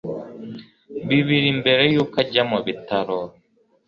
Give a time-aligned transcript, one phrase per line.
[1.07, 3.19] bibiri mbere yuko ajya mubitaro